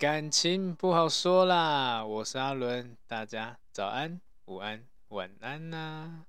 [0.00, 6.22] 感情不好说啦，我是阿伦，大家早安、午安、晚安呐、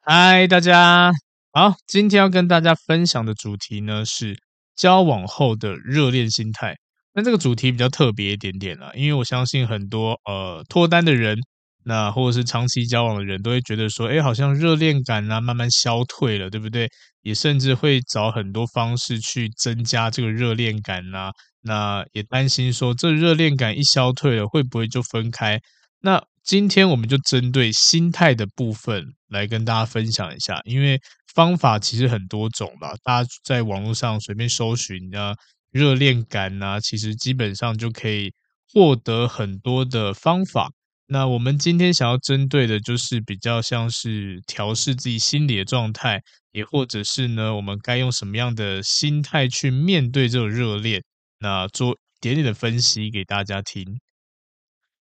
[0.00, 1.12] 嗨，大家
[1.52, 4.36] 好，今天要跟大家分享的主题呢是
[4.74, 6.74] 交往后的热恋心态。
[7.14, 11.38] 那这个主题比较特别一点点啦，因为我相信很多呃脱单的人。
[11.82, 16.86] 那或者是长期交往的人都会觉得说，哎，好像热恋感啊慢慢消退了，对不对？
[17.22, 21.30] 也甚至会找很多方式去增加这个热恋感呐。
[21.62, 25.60] 那也担心说，这热恋感一消退了，会不会就分开？
[26.00, 30.98] 那今天我们就针对心态的部分来跟大家分享一下，因为
[31.34, 35.34] 方法其实很多种吧，大家在网络上随便搜寻啊，
[35.70, 38.32] 热恋感啊，其实基本上就可以
[38.72, 40.70] 获得很多的方法。
[41.08, 51.02] 那我们今天想要针对的，就是比较像是调试自己心理的状态，也或者是呢，我们该用什么样的心态去面对这种热恋？
[51.40, 54.00] 那做一点点的分析给大家听。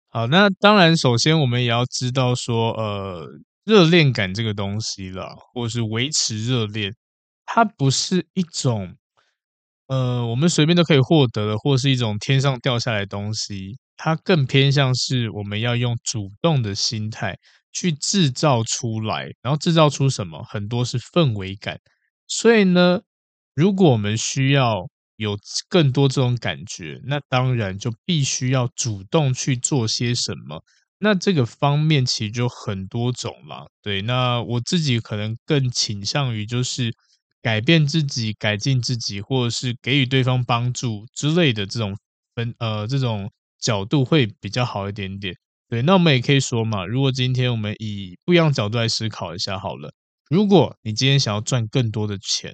[0.10, 3.28] 好，那当然，首先我们也要知道说，呃，
[3.66, 6.96] 热恋感这个东西啦，或是维持热恋，
[7.46, 8.96] 它不是一种，
[9.88, 13.78] 呃，我们随便都可以获得的，或是一种天上掉下来的东西。
[13.98, 17.36] 它更偏向是我们要用主动的心态
[17.74, 20.44] 去制造出来，然后制造出什么？
[20.44, 21.80] 很多是氛围感。
[22.28, 23.02] 所以呢，
[23.56, 25.38] 如果我们需要有
[25.68, 30.64] 更多这种感觉，那当然就必须要主动去做些什么。
[31.00, 33.68] 那这个方面其实就很多种了。
[33.84, 36.94] 对，那我自己可能更倾向于就是
[37.42, 41.98] 改变自己、改进自己，或者是给予对方帮助之类的这种
[42.34, 43.30] 分呃这种。
[43.60, 45.34] 角度会比较好一点点，
[45.68, 45.82] 对。
[45.82, 49.92] 那我们也可以说嘛，如果今天我们以不一样角度来思考一下好了，
[50.30, 52.54] 如果你今天想要赚更多的钱，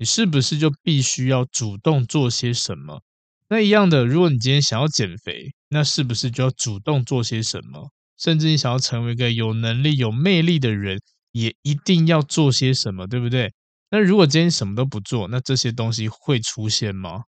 [0.00, 3.02] 你是不是就必须要主动做些什么？
[3.50, 7.90] 那一样的，如果你今天想要减肥，那是不是就要主动做些什么？
[8.16, 10.98] 甚至你想要成为一个有能力、有魅力的人，
[11.32, 13.52] 也一定要做些什么，对不对？
[13.90, 17.24] 那如果今天什么都不做，那这些东西会出现吗？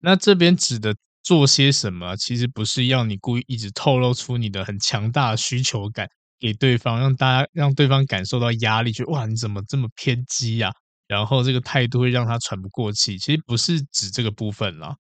[0.00, 0.94] 那这边指的。
[1.24, 6.08] 做些什么，其实不是要你故意一直透露出你的很强大的需求感
[6.40, 10.72] 给对方，让大家让对方感受到压力，觉得哇，你怎么这么偏激呀？
[11.12, 13.18] 然后这个态度会让他喘不过气。
[13.18, 14.96] 其实不是指这个部分啦，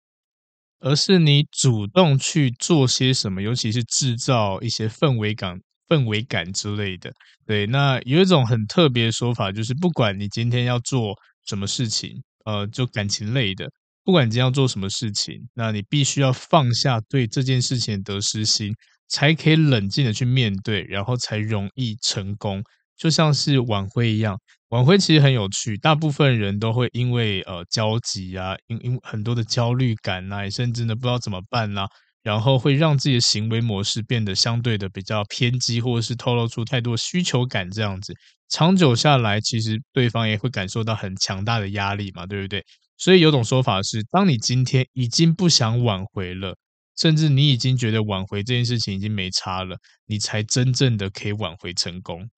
[0.79, 5.59] 而是你主动去做些什么，尤其是制造一些氛围感、
[5.89, 7.11] 氛围感之类的。
[7.45, 11.13] 对，那有一种很特别的说法，就是不管你今天要做
[11.49, 13.69] 什么事情，呃，就感情类的。
[14.05, 18.73] 不管你今天要做什么事情，那你必须要放下对这件事情的得失心，
[19.09, 22.63] 才可以冷静的去面对，然后才容易成功。
[22.97, 24.39] 就像是晚会一样，
[24.71, 31.87] 晚会其实很有趣，大部分人都会因为呃焦急啊，因因很多的焦虑感啊，甚至呢不知道怎么办啊，
[32.25, 38.13] 然后会让自己的行为模式变得相对的比较偏激，或者是透露出太多需求感这样子。
[38.49, 42.65] 长久下来，其实对方也会感受到很强大的压力嘛，对不对？
[42.97, 46.57] 所以有种说法是，当你今天已经不想挽回了，
[46.99, 52.29] 甚至你已经觉得挽回这件事情已经没差了，你才真正的可以挽回成功。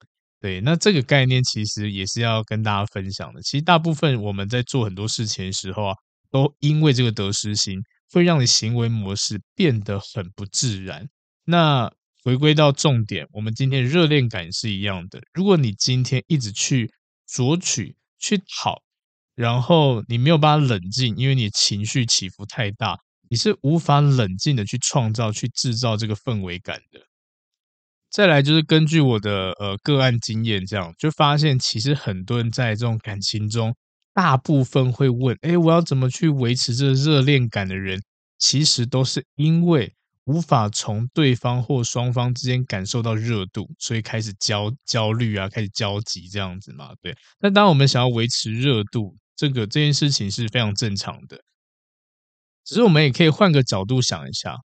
[0.41, 3.43] 对，那这个概念其实也是要跟大家分享的。
[3.43, 5.94] 其实大部分我们在做很多事情的时候啊，
[6.31, 7.76] 都因为这个得失心，
[8.12, 11.09] 会让你行为模式变得很不自然。
[11.44, 11.91] 那
[12.22, 15.21] 回归到重点，我们今天热恋感是一样的。
[15.32, 16.88] 如果你今天一直去
[17.26, 18.81] 索取、去讨，
[19.34, 22.97] 然后你没有办法冷静，因为你情绪起伏太大，
[23.28, 27.00] 你是无法冷静的去创造、去制造这个氛围感的。
[28.18, 33.72] 再来就是根据我的呃个案经验，这样就发现，其实很多人在这种感情中，
[34.12, 38.02] 大部分会问：哎，我要怎么去维持这热恋感的人，
[38.37, 39.94] 其实都是因为
[40.25, 46.90] 无法从对方或双方之间感受到热度，所以开始焦焦虑啊，开始焦急这样子嘛。
[47.00, 51.40] 对，那当我们想要维持热度，这个这件事情是非常正常的，
[52.64, 54.56] 只是我们也可以换个角度想一下，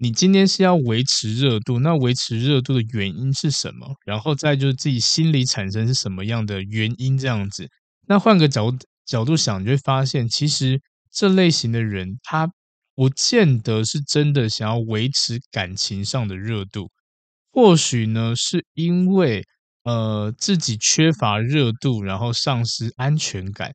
[0.00, 3.88] 你今天是要维持热度，那维持热度的原因是什么？
[4.06, 7.68] 然后再就是自己心里产生是什么样的原因这样子。
[8.06, 8.72] 那换个角
[9.04, 10.80] 角度想，你会发现，其实
[11.12, 12.48] 这类型的人，他
[12.94, 16.88] 不见得是真的想要维持感情上的热度，
[17.50, 19.42] 或许呢，是因为
[19.82, 23.72] 呃自己缺乏热度，然后丧失安全感。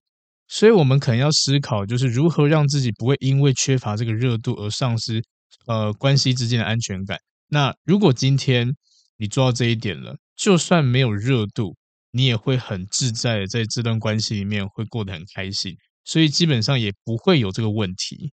[0.47, 5.21] 所以，我们可能要思考，就是如何让自己不会因为缺乏这个热度而丧失
[5.67, 7.19] 呃关系之间的安全感。
[7.47, 8.75] 那如果今天
[9.17, 11.75] 你做到这一点了，就算没有热度，
[12.11, 15.75] 你也会很自在的在这段关系里面会过得很开心。
[16.05, 18.33] 所以，基本上也不会有这个问题。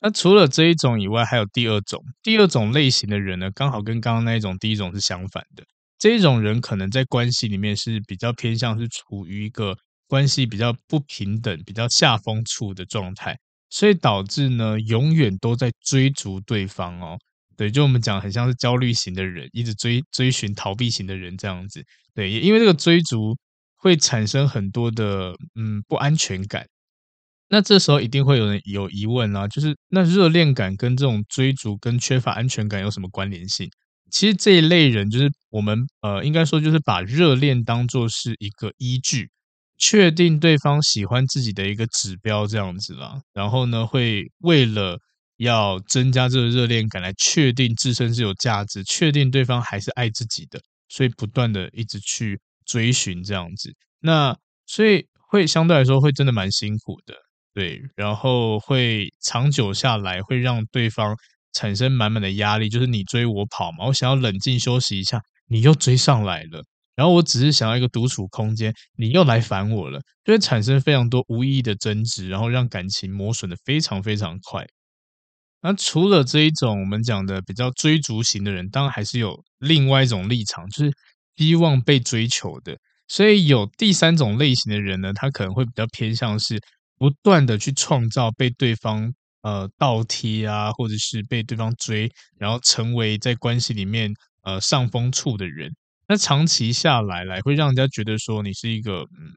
[0.00, 5.64] 那除了这一种以外，还有第二种，第二种类型的人呢，刚好跟刚刚那一种第一种是相反的。
[5.98, 13.36] 这一种人可能在关系里面是比较偏向是处于一个关系比较不平等、比较下风处的状态，
[13.70, 17.18] 所以导致呢，永远都在追逐对方哦。
[17.56, 21.82] 对，就我们讲很像是焦虑型的人，一直追追寻逃避型的人这样子。
[22.14, 23.36] 对，也因为这个追逐
[23.76, 26.66] 会产生很多的嗯不安全感。
[27.48, 33.68] 那这时候一定会有人有疑问啊，就是那热恋感跟这种追逐跟缺乏安全感有什么关联性？
[34.10, 39.30] 其实这一类人就是我们呃，应该说就是把热恋当作是一个依据，
[39.78, 43.20] 确定对方喜欢自己的一个指标这样子啦。
[43.32, 44.98] 然后呢，会为了
[45.36, 53.72] 要增加这个热恋感来确定自身是有价值，确定对方还是爱自己的，所以不断的一直去追寻这样子。
[54.00, 54.36] 那
[54.66, 57.14] 所以会相对来说会真的蛮辛苦的。
[57.54, 61.16] 对，然后会长久下来，会让对方
[61.52, 66.62] 产生满满的压力，就是你追我跑嘛，我想要冷静休息一下，你又追上来了，
[66.98, 74.66] 然后我只是想要一个独处空间，你又来烦我了，就会产生非常多无意义的争执，然后让感情磨损的非常非常快。
[75.62, 80.92] 那除了这一种我们讲的比较追逐型的人，当然还是有另外一种立场，就是
[81.36, 86.60] 希望被追求的，所以有第三种类型的人呢，他可能会比较偏向是。
[87.00, 94.12] 不断的去创造被对方呃倒贴啊，或者是被对方追，然后成为在关系里面
[94.42, 95.70] 呃上风处的人。
[96.08, 99.32] 那长期下来来会让人家觉得说你是一个嗯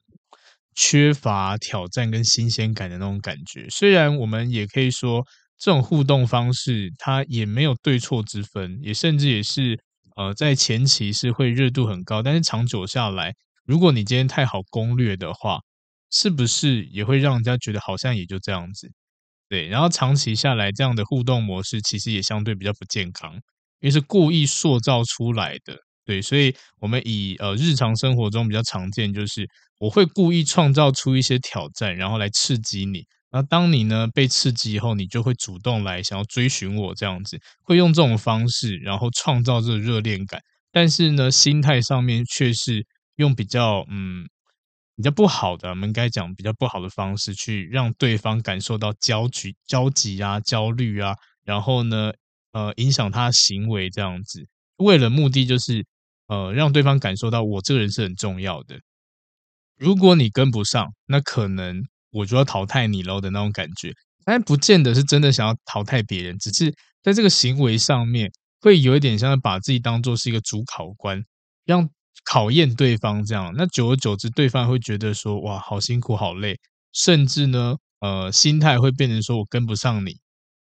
[0.74, 3.68] 缺乏挑战跟新鲜感的那种感觉。
[3.70, 5.26] 虽然我们也可以说
[5.60, 9.80] 这种互动方式它也没有对错之分，也甚至也是
[10.16, 13.34] 呃在前期是会热度很高，但是长久下来，
[13.66, 15.60] 如果你今天太好攻略的话。
[16.14, 18.92] 是不是也会让人家觉得好像也就这样子？
[19.48, 23.34] 对，然后长期下来，这样的互动模式其实也相对比较不健康，
[23.80, 25.78] 因为是故意塑造出来的。
[26.06, 29.48] 对，所以我们以呃日常生活中比较常见，就是
[29.80, 33.06] 我会故意创造出一些挑战，然后来刺激你。
[33.30, 40.42] 然后当你呢被刺激以后，你就会主动来想要追寻我，这样子会用这种方式，然后创造这个热恋感。
[40.72, 44.28] 但是呢，心态上面却是用比较嗯。
[44.98, 52.12] 比较不好的，我们应该讲比较不好的方式，去让对方感受到焦急、焦急啊、焦虑啊，然后呢，
[52.52, 54.46] 呃，影响他行为这样子，
[54.78, 55.84] 为了目的就是，
[56.32, 58.80] 呃，让对方感受到我这个人是很重要的。
[59.78, 63.92] 如果你跟不上，那可能我就要淘汰你喽的那种感觉。
[64.24, 66.74] 但不见得是真的想要淘汰别人，只是
[67.04, 68.32] 在这个行为上面，
[68.62, 71.24] 会有一点像把自己当做是一个主考官，
[71.66, 71.90] 让。
[72.24, 76.56] 考验对方这样，那久而久之，对方会觉得说：“哇，好辛苦，好累。”
[76.94, 80.16] 甚至呢，呃，心态会变成说：“我跟不上你。”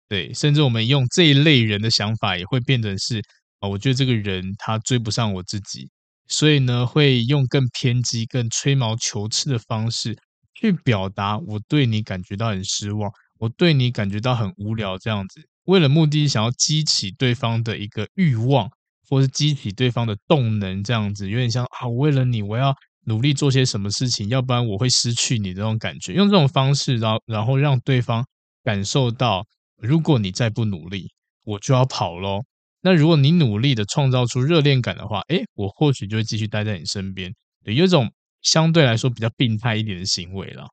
[0.09, 3.21] 对，甚至我们用这一类人的想法，也会变成是
[3.63, 5.89] ：“啊，我觉得这个人他追不上我自己。”
[6.27, 10.17] 所以呢，会用更偏激、更吹毛求疵的方式
[10.53, 18.69] 去表达我对你感觉到很失望，我对你感觉到很无聊，这样子，为了目的想要激起对方的一个欲望。
[19.09, 22.73] 或是激起对方的动能，这样子有点像啊，为了你，我要
[23.05, 26.13] 努力做些什么事情，要不然我会失去你的那种感觉。
[26.13, 28.25] 用这种方式，然后然后让对方
[28.63, 29.45] 感受到，
[29.77, 31.11] 如果你再不努力，
[31.43, 32.43] 我就要跑喽。
[32.83, 37.33] 那如果你努力的创造出热恋感的话，诶，我或许就会继续待在你身边。
[37.63, 38.11] 有一种
[38.43, 40.67] 相对来说比较病态一点的行为了。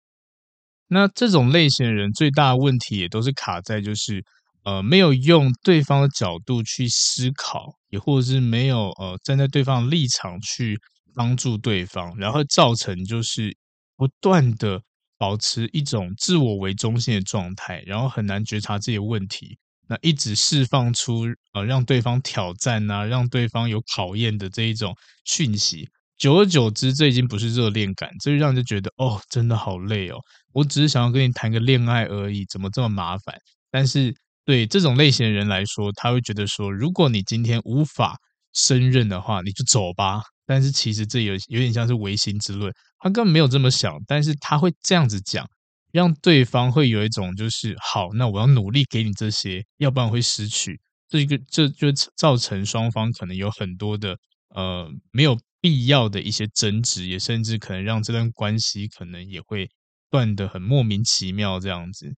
[0.88, 4.22] 那这种类型的人最大的问题也都是卡在就是。
[4.62, 10.78] 呃，没有用对方的角度去思考，也或者是没有呃站在对方的立场去
[11.14, 13.56] 帮助对方，然后造成就是
[13.96, 14.82] 不断的
[15.16, 19.56] 保持一种自我为中心的状态，然后很难觉察这些问题，
[19.90, 24.94] 那一直释放出呃让对方挑战啊，让对方有考验的这一种
[25.24, 30.16] 讯息，久而久之，这已经不是热恋感，这就让人觉得哦，真的好累哦，
[30.52, 33.36] 我只是想要跟你谈个恋爱而已，怎么这么麻烦？
[33.70, 34.14] 但是。
[34.46, 38.16] 对这种类型的人来说，他会觉得说，如果你今天无法
[38.52, 40.22] 胜任的话，你就走吧。
[40.44, 45.46] 但是其实这有有点像是唯心之论，他根本没有这么想，但是他会这样子讲，
[45.92, 50.80] 让对方会有一种就是好，那我要努力给你这些，要不然会失去。
[51.08, 54.16] 这个这就造成双方可能有很多的
[54.54, 59.68] 呃没有必要的一些争执，也甚至可能让这段关系可能也会
[60.08, 62.14] 断得很莫名其妙这样子。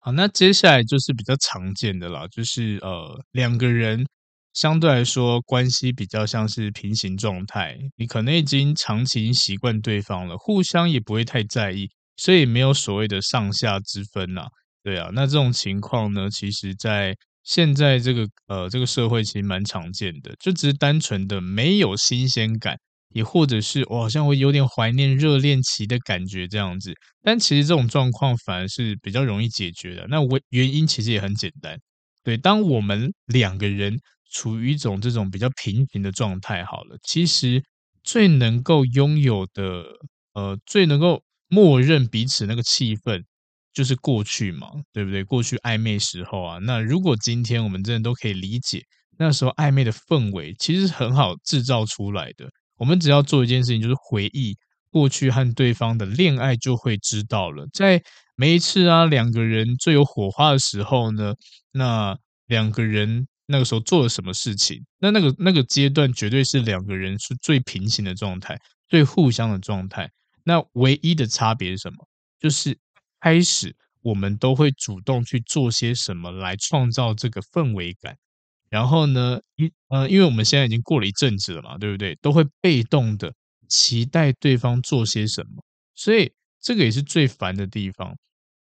[0.00, 4.04] 好，那接下来就是比较常见的啦，就是呃两个人
[4.52, 14.48] 相对来说关系比较像是平行状态，你可能已经长期习惯对方了，互相也不会太在意，所以没有所谓的上下之分啦。
[14.82, 17.14] 对啊，那这种情况呢，其实在
[17.44, 22.76] 现在这个呃这个社会其实蛮常见的，就只是单纯的没有新鲜感，
[23.14, 26.92] 也或者是我好像会有点怀念热恋期的感觉这样子。
[27.22, 30.06] 但其实这种状况反而是比较容易解决的。
[30.08, 31.78] 那原原因其实也很简单，
[32.24, 33.96] 对，当我们两个人
[34.32, 37.62] 处于一种这种比较平行的状态，好了，其实
[38.02, 39.84] 最能够拥有的，
[40.32, 43.22] 呃，最能够默认彼此那个气氛。
[43.74, 45.24] 就是过去嘛，对不对？
[45.24, 48.82] 过去暧昧时候啊，那如果今天我们真的都可以理解，
[49.16, 52.44] 那时候暧昧的氛围其实很好制造出来的。
[52.76, 54.54] 我们只要做一件事情，就是回忆
[54.90, 57.66] 过去和对方的恋爱，就会知道了。
[57.72, 57.98] 在
[58.36, 61.32] 每一次啊，两个人最有火花的时候呢，
[61.72, 62.14] 那
[62.48, 64.84] 两个人那个时候做了什么事情？
[64.98, 70.10] 那那个那个阶段绝对是两个人是最平行的状态，最互相的状态。
[70.44, 72.08] 那唯一的差别是什么？
[72.38, 72.78] 就是。
[73.24, 78.18] 开始，我们都会主动去做些什么来创造这个氛围感。
[78.68, 82.16] 然后呢，一呃，因为我们现在已经过了一阵子了嘛，对不对？
[82.16, 83.32] 都会被动的
[83.68, 85.62] 期待对方做些什么，
[85.94, 88.18] 所以这个也是最烦的地方。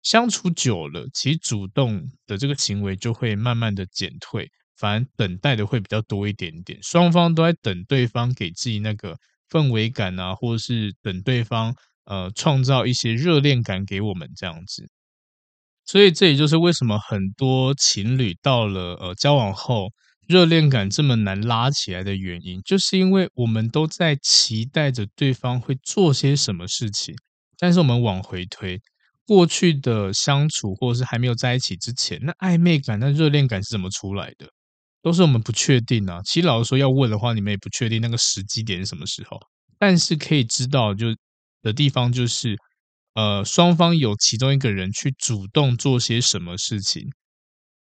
[0.02, 6.79] 相处久了，其实主动的这个行为就会慢慢的减退，反而等待的会比较多一点点。
[6.83, 9.19] 双方都在等对方给自己那个
[9.52, 11.75] 氛围感啊，或是等对方。
[12.04, 14.88] 呃，创造一些热恋感给我们这样子，
[15.87, 19.87] 所以这也就是为什么很多情侣到了呃交往后，
[20.26, 27.14] 热恋感这么难拉起来的原因，就是因为我们都在期待着对方会做些什么事情，
[27.56, 28.80] 但是我们往回推，
[29.25, 34.49] 过去的相处或者是还没有在一起之前，那暧昧感、那热恋感是怎么出来的？
[35.02, 36.21] 都是我们不确定啊。
[36.25, 39.38] 其实老实说，要问的话，你们也不确定那个时机点是什么时候，
[39.78, 41.14] 但是可以知道就。
[41.64, 42.56] 的地方就是，
[43.14, 47.09] 呃，双方有其中一个人去主动做些什么事情，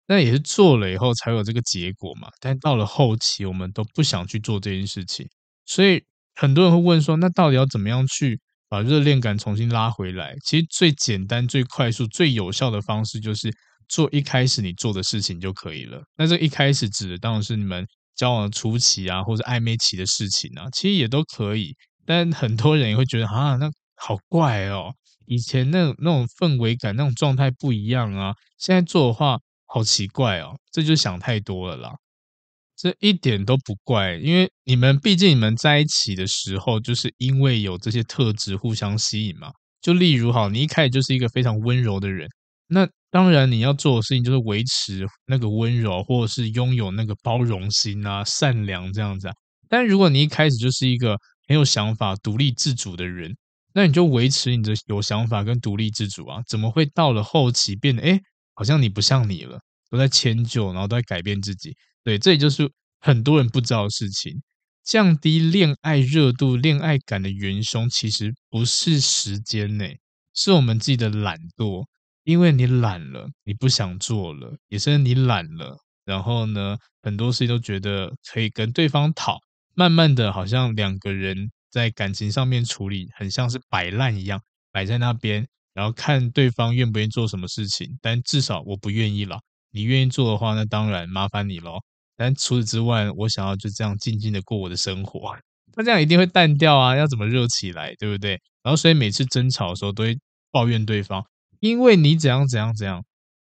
[0.07, 2.27] 那也是做了以后才有这个结果嘛。
[2.39, 5.29] 但到了后期，我们都不想去做这件事情，
[5.67, 10.35] 所以很多人会问说，那到底要怎么样去把热恋感重新拉回来？
[10.43, 13.53] 其实最简单、最快速、最有效的方式就是
[13.87, 16.01] 做一开始你做的事情就可以了。
[16.17, 21.75] 那这一开始指的当然是你们交往初期啊，或者暧昧期的事情啊，其实也都可以。
[22.05, 24.93] 但很多人也会觉得啊，那好怪哦，
[25.25, 31.91] 以前那那种氛围感、那种状态不一样啊，现在做的话好奇怪哦，这就想太多了啦。
[32.75, 39.51] 这一点都不怪，因为你们毕竟你们在一起的时候，就是因为有这些特质互相吸引嘛。
[39.81, 42.29] 就例如好，你一开始就是一个非常温柔的人，
[42.67, 49.33] 那当然你要做的事情就是维持那个温柔，或者是拥有那个包容心啊、善良这样子啊。
[49.69, 53.35] 但如果你一开始就是一个很有想法、独立自主的人，
[53.73, 56.41] 那你就维持你的有想法跟独立自主啊。
[56.47, 58.19] 怎么会到了后期变得哎，
[58.53, 59.59] 好像你不像你了，
[59.89, 61.75] 都在迁就，然后都在改变自己？
[62.03, 62.69] 对，这也就是
[62.99, 64.41] 很多人不知道的事情。
[64.83, 69.99] 降低恋爱热度、恋爱感的元凶，其实不是时间内，
[70.33, 71.85] 是我们自己的懒惰。
[72.27, 75.77] 因为你懒了，你不想做了，也是你懒了。
[76.03, 79.39] 然后呢，很多事情都觉得可以跟对方讨。
[79.75, 84.41] 慢慢的，好像两个人在感情上面处理，很像是摆烂一样，
[84.73, 87.97] 摆在那边，然后看对方愿不愿意做什么事情。
[88.01, 89.39] 但至少我不愿意了，
[89.71, 91.79] 你愿意做的话，那当然麻烦你喽。
[92.17, 95.33] 但除此之外，我想要就这样静静的过我的生活，
[95.77, 96.93] 那这样一定会淡掉啊！
[96.97, 98.31] 要怎么热起来，对不对？
[98.63, 100.17] 然后所以每次争吵的时候，都会
[100.51, 101.23] 抱怨对方，
[101.59, 103.03] 因为你怎样怎样怎样，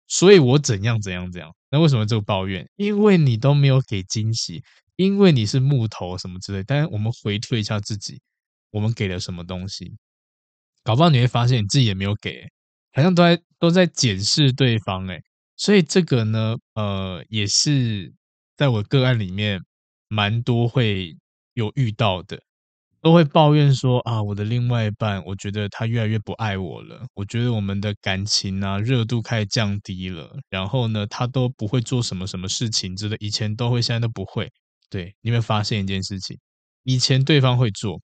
[0.08, 1.54] 所以我怎样怎样怎样。
[1.70, 2.68] 那为什么这个抱怨？
[2.76, 4.62] 因为你都没有给惊喜。
[4.96, 8.20] 因为你是木头什么之类，但是我们回退一下自己，
[8.70, 9.96] 我们给了什么东西？
[10.84, 12.46] 搞不好你会发现你自己也没有给，
[12.92, 15.20] 好像都在都在检视对方诶。
[15.56, 18.12] 所以这个呢，呃，也是
[18.56, 19.60] 在我个案里面
[20.08, 21.16] 蛮多会
[21.54, 22.38] 有遇到的。
[23.02, 27.04] 都会抱怨说啊，我的另外一半，我觉得他越来越不爱我了。
[27.14, 30.38] 我觉得我们的感情啊，热度开始降低了。
[30.48, 34.48] 然后呢，他都不会做什么什么事情之类，以前都会，现在都不会。
[34.88, 36.38] 对，你有没有发现一件事情？
[36.84, 38.00] 以前对方会做，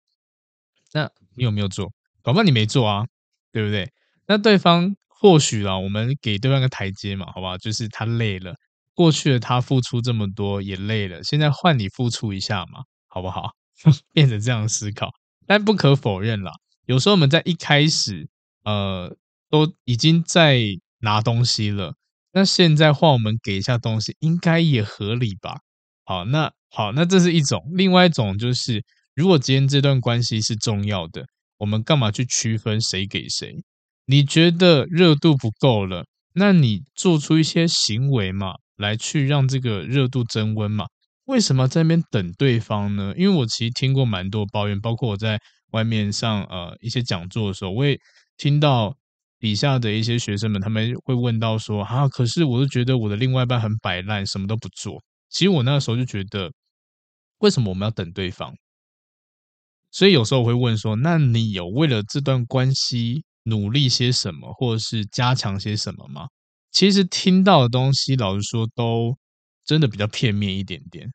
[0.93, 1.93] 那你有没有做？
[2.23, 3.07] 搞不好你没做啊，
[3.53, 3.89] 对不对？
[4.27, 7.57] 那对方或许啊，我们给对方个台阶嘛，好不好？
[7.59, 8.57] 就是他累了，
[8.95, 13.53] 过去的他付出这么多也累了，现在换你付出一下嘛，好不好？
[14.13, 15.11] 变成这样思考，
[15.47, 16.53] 但不可否认啦，
[16.87, 18.29] 有时候我们在一开始，
[18.65, 19.17] 呃，
[19.49, 20.61] 都已经在
[21.01, 21.95] 拿东西了，
[22.33, 25.61] 那现在换我们给一下东西，应该也合理吧？
[26.05, 31.27] 好，那好，那这是一种，另外一种就是，如果今天这段关系是重要的，
[31.59, 33.63] 我们干嘛去区分谁给谁？
[34.07, 40.87] 你觉得热度不够了，那你做出一些行为嘛，来去让这个热度增温嘛？
[41.29, 43.13] 为什么在那边等对方呢？
[43.15, 45.39] 因为我其实听过蛮多抱怨，包括我在
[45.73, 48.01] 外面上呃一些讲座的时候，我也
[48.39, 48.97] 听到
[49.39, 55.03] 底下的一些学生们，他们会问到说啊，可是我就觉得我的另外一半很摆烂，什么都不做。
[55.29, 56.51] 其实我那个时候就觉得，
[57.41, 58.55] 为什么我们要等对方？
[59.91, 66.27] 所以有时候我会问说，那你有为了这段关系努力些什么，或者是加强些什么吗？
[66.73, 69.15] 其实听到的东西，老实说，都
[69.67, 71.07] 真的比较片面一点点，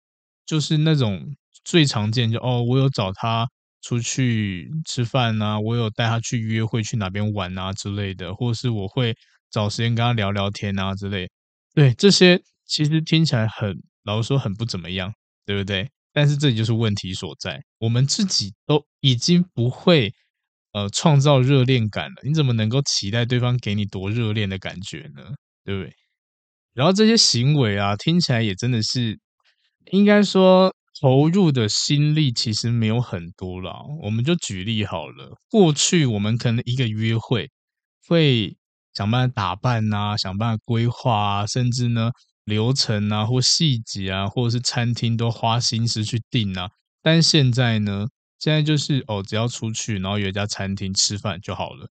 [0.46, 3.48] 就是那种最常见就哦，我有找他
[3.82, 9.16] 出去吃饭啊，我有带他去约会，去哪边玩啊之类的，或者是我会
[9.52, 11.30] 找时间跟他聊聊天啊之类。
[11.74, 15.14] 对，这些其实听起来很，老实说很不怎么样，
[15.46, 15.90] 对不对？
[16.12, 20.14] 但是这就是问题所在，我们自己都已经不会
[20.74, 25.24] 呃创造热恋感了，你怎么能够期待对方给你多热恋的感觉呢？
[25.64, 25.94] 对不对？
[26.74, 29.20] 然后这些行为啊，听起来也真的是
[29.92, 33.86] 应该说投入的心力其实没有很多了。
[34.02, 37.50] 我们就举例好了，过去我们可能一个约会
[38.08, 38.56] 会
[38.94, 42.12] 想办法打扮啊，想办法规划啊，甚至呢。
[42.46, 46.70] 流程啊，或细节啊，或者是餐厅都花心思去订啊。
[47.02, 48.06] 但现在呢，
[48.38, 51.88] 现在就是哦，只要出去，然后有一家餐厅吃饭就好了。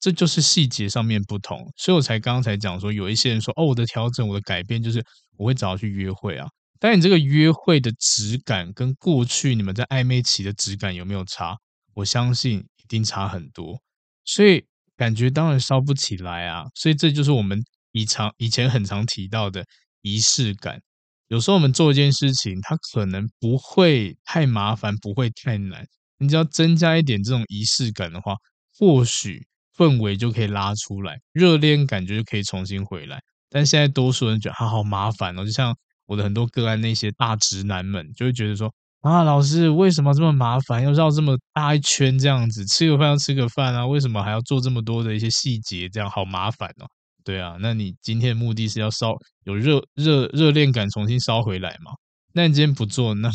[0.00, 5.04] 这就是细节上面不同，所以我才刚才讲说，有一些人说哦，我的调整，我的改变就是
[5.36, 6.48] 我会找去约会啊。
[6.82, 11.56] 但你这个约会的质感跟过去你们在暧昧期的质感有没有差？
[11.94, 13.80] 我相信一定差很多，
[14.24, 14.64] 所以
[14.96, 16.64] 感觉当然烧不起来啊。
[16.74, 19.64] 所以这就是我们以常以前很常提到的。
[20.04, 20.80] 仪式感，
[21.28, 25.86] 有时候我们做一件事情，它可能不会太麻烦，不会太难。
[26.18, 28.34] 你只要增加一点这种仪式感的话，
[28.76, 33.20] 或许氛围就可以拉出来，热恋感觉就可以重新回来。
[33.48, 35.72] 但现在多数人觉得它好麻烦哦，就像
[36.12, 38.70] 我的很多个案，那些大直男们就会觉得说
[39.00, 46.86] 啊，老师为什么这么麻烦，要绕这么大一圈这样子，吃个饭要吃个饭啊，为什么还要做这么多的一些细节，这样好麻烦哦。
[47.24, 51.92] 对啊，那你今天的目的是要烧有热热热恋感重新烧回来嘛？
[52.34, 53.30] 那你今天不做，那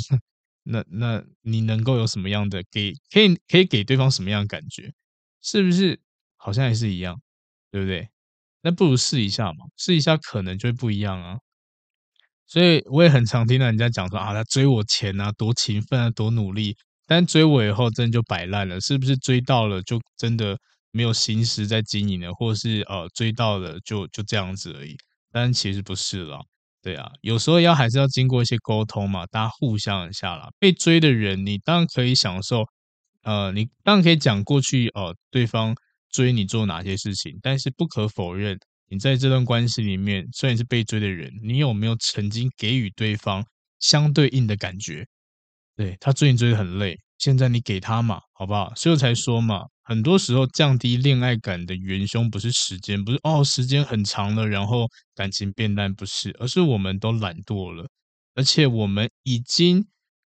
[0.64, 4.94] 那那你能够有什么样的给可以可以给对方什么样的感觉？
[5.42, 6.00] 是不是
[6.36, 7.20] 好像也是一样，
[7.72, 8.08] 对不对？
[8.62, 11.38] 那不如试一下嘛，试一下可能就会不一样啊。
[12.48, 20.58] 所以我也很常听到人家讲说啊，他追我钱啊，多勤奋啊，多努力，但追我以后真的就摆烂了，是不是追到了就真的？
[20.92, 24.96] 没有心思在经营了，或是呃追到了就就这样子而已，
[25.32, 26.40] 但其实不是了，
[26.82, 30.48] 对啊，有时候要还是要经过一些沟通嘛，大家互相一下啦。
[30.58, 32.66] 被追的人，你当然可以享受，
[33.22, 35.76] 呃，你当然可以讲过去呃对方
[36.10, 38.58] 追你做哪些事情，但是不可否认，
[38.90, 43.46] 你在这段关系里面，虽然是被追的人，你有没有曾经给予对方
[43.80, 45.06] 相对应的感觉？
[45.76, 48.74] 对，他追你追得很累，现在你给他嘛，好不好？
[48.76, 49.66] 所以我才说嘛。
[49.84, 57.88] 很多时候降低恋爱感的元凶不是时间，不是哦，时间很长了，然后感情变淡，不是，而是我们都懒惰了，
[58.36, 59.88] 而且我们已经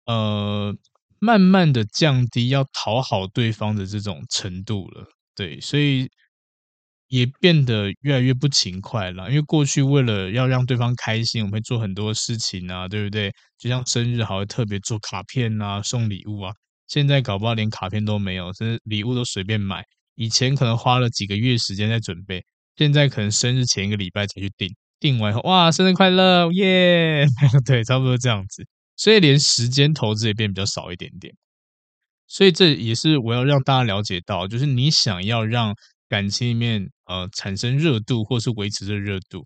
[0.07, 0.77] 呃
[1.21, 6.11] 慢慢的降低要讨好对方的这种程度了，对，所以
[7.09, 9.29] 也变得越来越不勤快了。
[9.31, 13.33] 因为过去为了要让对方开心，我们会做很多事情啊，对不对？
[13.59, 16.53] 就像生日还会特别做卡片啊，送礼物啊。
[16.87, 19.83] 现在搞不好连卡片都没有，甚至礼物都随便买。
[20.17, 22.45] 以前可能花了几个月时间在准备，
[22.77, 24.69] 现在可能生日前一个礼拜才去订，
[25.01, 27.27] 订完后哇，生日快乐耶
[27.67, 28.67] 对，差不多这样子。
[28.97, 31.35] 所以连时间投资也变比较少一点点。
[32.29, 35.75] 所以这也是我要让大家了解到，就是你想要让
[36.15, 39.45] 感情里面呃产生热度，或是维持这热度，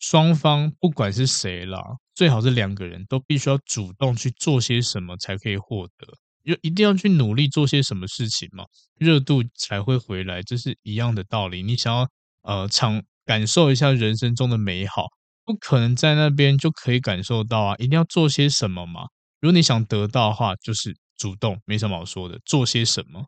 [0.00, 1.80] 双方不管是谁啦，
[2.12, 6.08] 最好是两个人都必须要主动去做些什么才可以获得。
[6.44, 8.64] 就一定要去努力做些什么事情嘛，
[8.98, 11.62] 热度才会回来，这是一样的道理。
[11.62, 12.08] 你想要
[12.42, 15.06] 呃尝感受一下人生中的美好，
[15.44, 19.02] 不可能在那边就可以感受到啊，一定要做些什么嘛。
[19.40, 23.26] 如果你想得到的话，就是主动，没什么好说的，做些什么。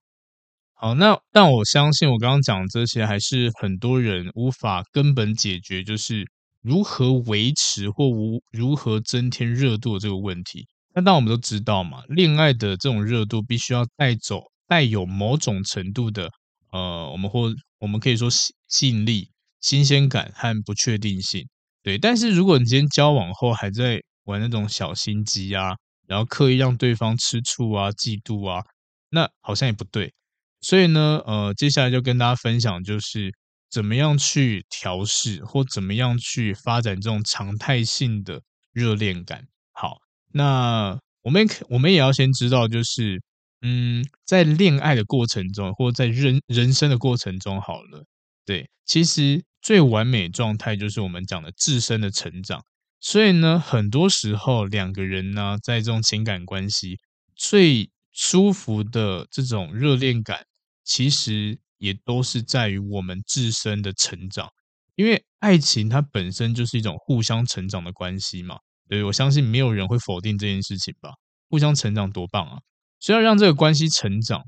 [0.83, 6.27] 好，那但我相信我刚刚讲这些还是很多人无法根本解决，就是
[6.63, 10.67] 如何维持或无如何增添热度的这个问题。
[10.95, 16.31] 那当我们都知道嘛，恋爱的这种热度必须要带走带有某种程度的
[16.73, 19.29] 呃，我们或我们可以说吸吸引力、
[19.61, 21.47] 新鲜感和不确定性。
[21.83, 28.63] 对，但是如果你今天交往后还在玩那种小心机啊，然后刻意让对方吃醋啊、嫉妒啊，
[29.11, 30.15] 那好像也不对。
[30.61, 33.33] 所以呢，呃，接下来就跟大家分享，就是
[33.71, 38.43] 怎么样去调试，或怎么样去发展这种常态性的
[38.73, 39.47] 热恋感。
[39.73, 39.99] 好，
[40.33, 43.23] 那我们我们也要先知道，就是
[43.63, 48.05] 嗯，在恋爱的过程中，或在人人生的过程中，好了，
[48.45, 52.63] 对，其实最完美状态就是我们讲的自身的成长。
[53.01, 56.99] 所以呢，很多时候两个人呢，在这种情感关系
[57.35, 60.45] 最舒服的这种热恋感，
[60.91, 64.49] 其实也都是在于我们自身的成长。
[64.97, 68.59] 因为爱情它本身就是一种互相成长的关系嘛。
[68.89, 71.11] 对，我相信没有人会否定这件事情吧？
[71.49, 72.59] 互相成长多棒啊！
[72.99, 74.43] 所以要让这个关系成长，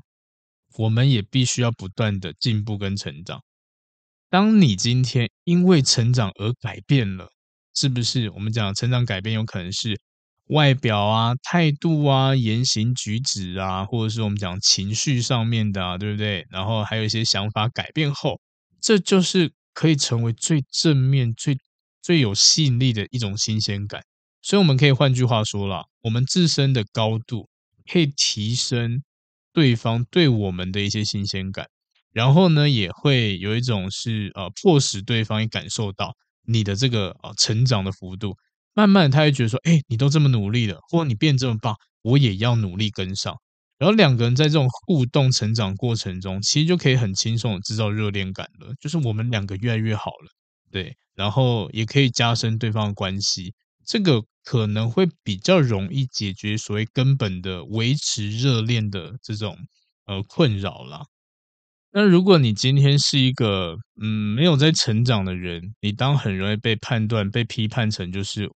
[0.77, 3.41] 我们也必须要不断的进步跟成长。
[4.29, 7.29] 当你今天因为成长而改变了。
[7.75, 9.99] 是不是我们讲成长改变有可能是
[10.53, 16.45] 外表啊、态度啊、言行举止啊，或者是我们讲情绪上面的啊，对不对？
[16.49, 18.39] 然后还有一些想法改变后，
[18.79, 21.57] 这就是可以成为最正面、最
[22.01, 24.03] 最有吸引力的一种新鲜感。
[24.41, 27.49] 所以我们可以换句话说啦，我们自身的高度
[27.91, 29.01] 可以提升
[29.51, 31.67] 对方对我们的一些新鲜感，
[32.11, 36.13] 然后呢，也会有一种是呃，迫使对方也感受到。
[36.45, 38.35] 你的这个啊成长的幅度，
[38.73, 43.35] 慢慢他会觉得说，哎，你都这么努力了，或你变这么棒，我也要努力跟上。
[43.77, 50.31] 然后两个人在这种互动成长过程中，其实就可以很轻松的制造热恋感了，就是我们两个越来越好了，
[50.71, 53.53] 对，然后也可以加深对方的关系，
[53.85, 59.57] 这个可能会比较容易解决所谓根本的维持热恋的这种
[60.05, 61.03] 呃困扰啦。
[61.91, 68.49] 那如果你今天是一个嗯没有在成长的人，你当很容易被判断、被批判成就是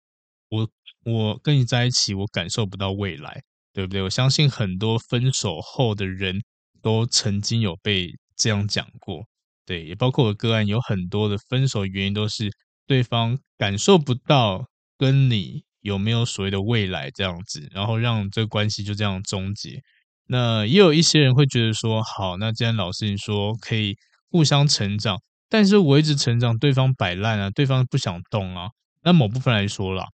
[0.49, 0.69] 我
[1.05, 3.41] 我跟你在一起，我感受不到未来，
[3.73, 4.01] 对不对？
[4.01, 6.41] 我相信很多分手后的人
[6.81, 9.25] 都曾经有被这样讲过，
[9.65, 12.49] 对，也包括我个案，有很多的分手原因都是
[12.85, 14.65] 对方感受不到
[14.97, 19.81] 跟你有没有所谓的未来这样子，然后让这个关系就这样终结。
[20.29, 23.95] 那也有一些人会觉得说，好，那既然老师你说可以
[24.29, 25.17] 互相成长，
[25.49, 28.69] 但是我一直成长，对方摆烂啊，对方不想动啊。
[29.03, 30.05] 那某部分来说啦，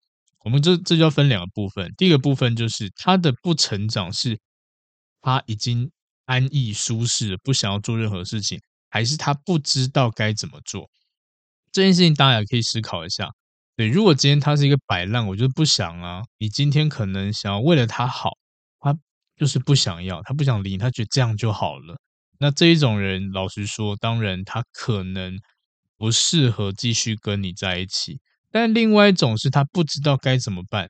[0.44, 1.92] 我们这这就要分两个部分。
[1.98, 4.40] 第一个部分就是他的不成长是
[5.22, 5.90] 他已经
[6.26, 10.90] 安逸舒适，不想要做任何事情，还是他不知道该怎么做？
[11.72, 13.30] 这件事情大家也可以思考一下。
[13.76, 16.22] 对，如果今天他是一个摆烂，我就不想啊。
[16.38, 18.32] 你今天可能想要为了他好，
[18.80, 18.96] 他。
[19.36, 21.98] 就是不想要，他不想离，他觉得这样就好了。
[22.38, 25.36] 那这一种人，老实说，当然他可能
[25.98, 28.20] 不适合继续跟你在一起。
[28.54, 30.88] 但另外一种是他不知道该怎么办。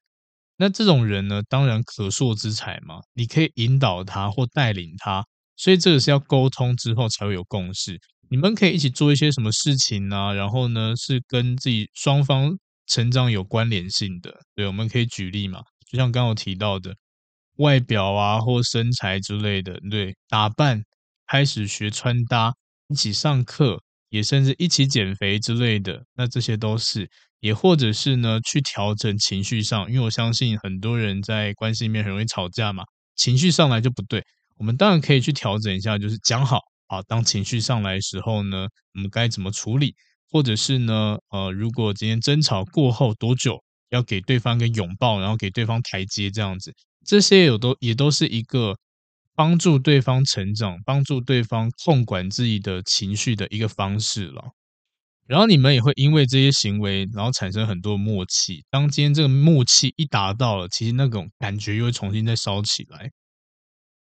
[0.57, 5.25] 那这种人呢，当然可塑之才嘛，你可以引导他或带领他。
[5.55, 7.97] 所以这个是要沟通之后才会有共识。
[8.29, 10.33] 你们可以一起做一些什么事情啊？
[10.33, 12.51] 然后呢，是跟自己双方
[12.85, 14.31] 成长有关联性的。
[14.53, 16.93] 对，我们可以举例嘛，就像刚刚提到的。
[17.57, 20.81] 外表啊，或身材之类的，对，打扮，
[21.27, 22.51] 开始学穿搭，
[22.87, 23.79] 一起上课，
[24.13, 32.83] 也甚至一起减肥之类的，那这些都是，也或者是呢，去调整情绪上，因为我相信很多人在关系里面很容易吵架嘛，
[33.15, 34.23] 情绪上来就不对，
[34.57, 39.95] 我们当然可以去调整一下，就是讲好，啊，当情绪上来的时候呢，我们该怎么处理，
[40.29, 46.71] 或者是呢，呃，如果今天争吵过后多久，要给对方一个拥抱，然后给对方台阶，这样子。
[47.03, 48.77] 这些有都也都是一个
[49.35, 54.51] 帮助对方成长、帮助对方控管自己的情绪的一个方式了。
[55.25, 58.63] 然后你们也会因为这些行为，然后产生很多默契。
[58.69, 63.09] 当今天这个默契一达到了，其实那种感觉又会重新再烧起来。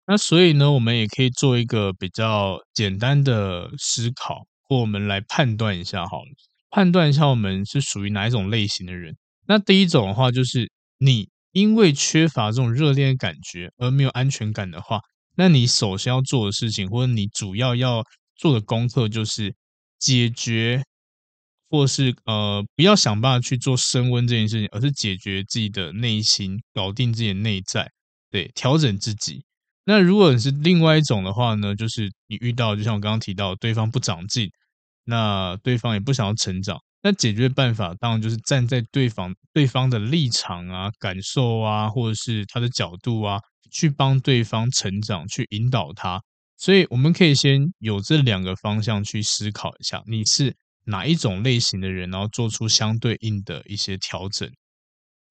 [0.06, 6.32] 那所以呢，我们也可以做一个比较简单的思考，或我们来判断一下好了，
[6.70, 9.16] 判断一下我们是属于哪一种类型的人。
[9.48, 11.30] 那第一种的话，就是你。
[11.58, 15.02] 因为缺乏这种热恋的感觉而没有安全感的话，
[15.36, 18.04] 那你首先要做的事情，或者你主要要
[18.36, 19.56] 做的功课，就是
[19.98, 20.84] 解决，
[21.68, 27.90] 或是呃，不要想办法去做升温这件事情，而是解决自己的内心，搞定自己的内在，
[28.30, 29.44] 对，调整自己。
[29.84, 34.48] 那如果你是另外一种的话呢，就是你遇到，就像我刚刚提到，对方不长进，
[35.06, 36.78] 那对方也不想要成长。
[37.02, 43.40] 那解决办法当然就是站在对方对方的立场啊、感受啊，或者是他的角度啊，
[43.72, 46.22] 去帮对方成长，去引导他。
[46.58, 50.56] 所以我们可以先有这两个方向去思考一下，你是
[50.86, 54.50] 哪一种类型的人，然后做出相对应的一些调整。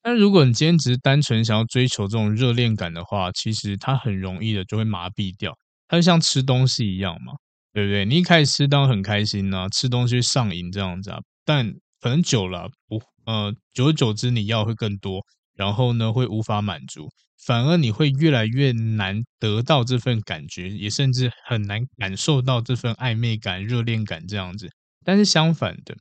[0.03, 5.57] 但如果你今天只是单纯想要追求这种热恋感的话，其实它很容易的就会麻痹掉，
[5.89, 7.33] 它就像吃东西一样嘛。
[7.73, 8.07] 对不对？
[8.07, 17.09] 你一开始吃当然很开心呐、吃东西上瘾这样子啊，但可能久了不呃，久而久之你要会更多，然后呢会无法满足，
[17.47, 24.69] 反而你会越来越难得到这份感觉，也甚至很难感受到这份暧昧感、热恋感这样子。
[25.05, 25.97] 但是相反的，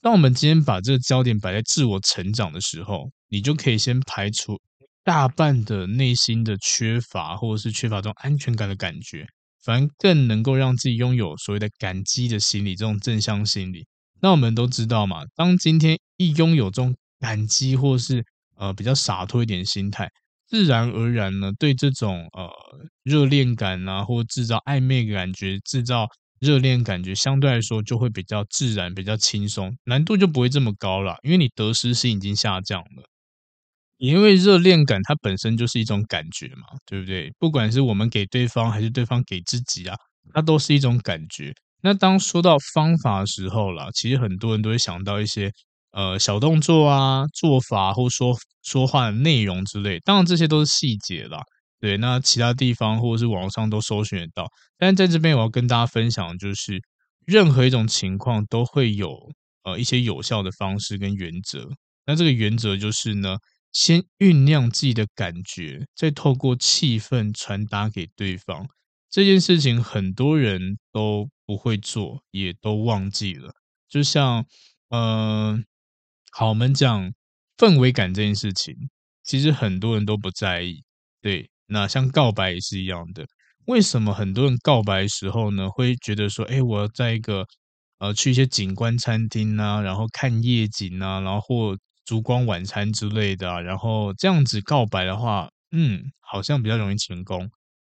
[0.00, 4.60] 当我们今天把这个焦点摆在自我成长的时候，你就可以先排除
[5.02, 9.26] 大半的内心的缺乏，或者是缺乏这种安全感的感觉。
[9.62, 13.86] 反而更能够让自己拥有所谓的感激的心理，这种正向心理。
[14.20, 18.24] 那我们都知道嘛，当今天一拥有这种感激，或是
[18.56, 20.10] 呃比较洒脱一点心态，
[20.48, 22.50] 自然而然呢，对这种呃
[23.02, 26.08] 热恋感啊，或制造暧昧感觉、制造
[26.40, 33.04] 热恋感觉，相对来说就会比较自然、比较轻松，难度就不会这么高了，因为你得失心已经下降了。
[33.98, 37.32] 因为热恋感它本身就是一种感觉嘛，对不对？
[37.38, 39.96] 不管是我们给对方还是对方给自己啊，
[40.32, 41.54] 它都是一种感觉。
[41.84, 45.52] 那当说到方法的时候啦，其实很多人都会想到一些
[45.92, 50.00] 呃小动作啊、做法或说说话的内容之类。
[50.00, 51.42] 当然这些都是细节啦，
[51.78, 51.98] 对。
[51.98, 54.48] 那其他地方或者是网上都搜寻得到。
[54.78, 56.80] 但是在这边我要跟大家分享就是，
[57.26, 59.30] 任何一种情况都会有
[59.64, 61.68] 呃一些有效的方式跟原则。
[62.06, 63.36] 那这个原则就是呢。
[63.74, 68.64] 先酝酿自己的感觉，再透过气氛传达给对方。
[69.14, 73.52] 这件事情很多人都不会做，也都忘记了。
[73.88, 74.44] 就像，
[74.88, 75.64] 嗯、
[76.32, 77.12] 好，我们讲
[77.56, 78.74] 氛围感这件事情，
[79.22, 80.82] 其实很多人都不在意。
[81.22, 83.24] 对，那像告白也是一样的。
[83.66, 87.46] 为什么很多人告白的时候呢，会觉得说，哎，我要在一个
[87.98, 97.48] 呃，去一些景观餐厅啊，然后看夜景啊，然后或烛光晚餐之类的，然后这样子告白的话，嗯，好像比较容易成功。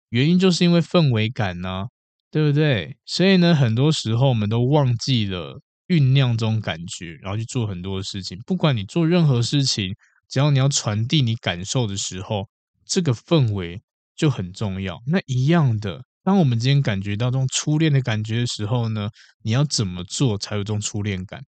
[0.10, 1.86] 原因就是因为氛围感呢，
[2.32, 2.98] 对不对？
[3.06, 8.38] 所以呢，很多时候我们都忘记了酝酿这种感觉，然后去做很多的事情。
[8.46, 9.96] 不管你做任何事情，
[10.30, 12.48] 只要你要传递你感受的时候，
[12.86, 13.82] 这个氛围
[14.16, 15.02] 就很重要。
[15.08, 19.10] 那一样的，当我们今天感觉到这种初恋的感觉的时候呢，
[19.44, 21.44] 你要怎么做才有这种初恋感？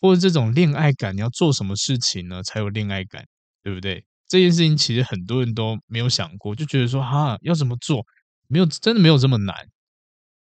[0.00, 3.24] 或者这种恋爱感，你要做什么事情呢，才有恋爱感，
[3.62, 4.04] 对不对？
[4.28, 8.04] 这件事情其实很多人都没有想过，就觉得说哈，要怎么做？
[8.48, 9.54] 没有，真的没有这么难。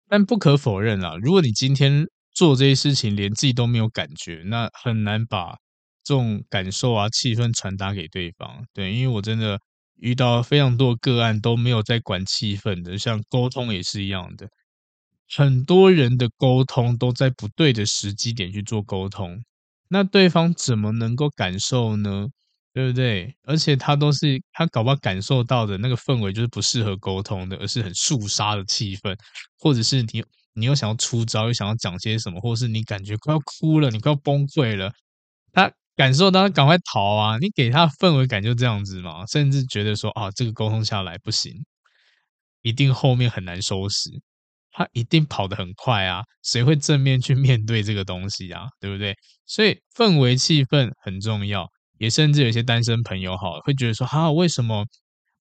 [0.08, 5.56] 但不可否认啊，如果你今天做这些事情，连自己都没有感觉，那很难把
[6.02, 8.64] 这种感受啊、气氛传达给对方。
[8.72, 9.60] 对，因为我真的
[9.96, 14.48] 遇到非常多个案都没有在管气氛的，像沟通也是一样的。
[15.32, 19.42] 很多人的沟通都在不对的时机点去做沟通。
[19.88, 22.28] 那对方怎么能够感受呢？
[22.72, 23.35] 对不对？
[23.44, 29.16] 而且他都是他搞不好感受到的那个氛围就是不适合沟通的，而是很肃杀的气氛，
[29.59, 34.92] 或者是你你又想要出招，又想要讲些什么，或者是你感觉快要哭了，你快要崩溃了，
[35.52, 37.38] 他感受到他赶快逃啊！
[37.38, 41.52] 你给他氛围感就这样子嘛，甚至觉得说啊，这个沟通下来不行，
[42.62, 44.11] 一定后面很难收拾。
[44.72, 46.22] 他一定跑得很快啊！
[46.44, 48.62] 谁会正面去面对这个东西啊？
[48.78, 49.16] 对不对？
[49.44, 51.68] 所以氛围气氛很重要，
[52.00, 54.86] 也甚至有些单身朋友哈会觉得说哈，为什么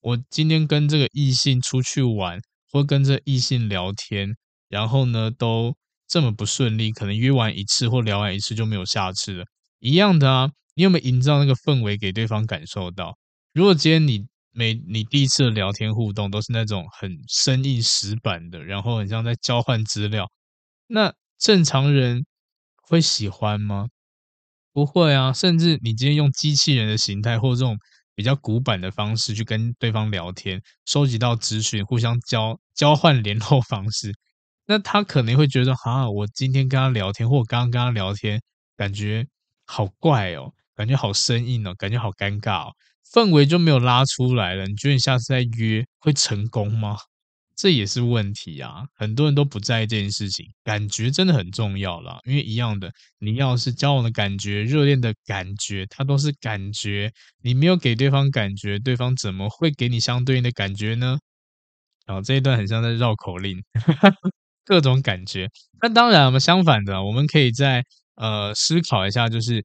[0.01, 2.37] 我今天跟这个异性出去玩，
[2.69, 4.35] 或跟这异性聊天，
[4.67, 5.73] 然后呢都
[6.05, 9.45] 这么不顺利，可能约完一次或聊完一次就没有下次了。
[9.79, 13.17] 一样的啊，你有没有营造那个氛围给对方感受到？
[13.53, 20.29] 如果今天你每你第一次的聊天互动都是那种很生硬死板的，然后很像在交换资料，
[20.87, 22.25] 那正常人
[22.81, 23.87] 会喜欢吗？
[24.79, 27.77] 不会啊，甚至你今天用机器人的形态或这种
[28.15, 34.13] 比较古板的方式去跟对方聊天，收集到资讯，互相交交换联络方式，
[34.67, 38.41] 那他可能会觉得啊，我今天跟他聊天，或我刚刚跟他聊天，
[38.77, 39.27] 感觉
[39.65, 42.71] 好怪哦，感觉好生硬哦，感觉好尴尬哦。
[43.11, 46.95] 氛围就没有拉出来了，你觉得你下次再约会成功吗？
[47.59, 48.83] 这也是问题啊！
[48.95, 52.17] 很多人都不在意这件事情，感觉真的很重要啦。
[52.25, 57.11] 因为一样的，你要是交往的感觉、热恋的感觉，它都是感觉，
[57.43, 61.19] 你没有给对方感觉，对方怎么会给你相对应的感觉呢？
[62.05, 63.61] 然后这一段很像在绕口令，
[64.65, 65.49] 各种感觉。
[65.81, 67.83] 那当然，我们相反的，我们可以在
[68.15, 69.63] 呃思考一下，就是。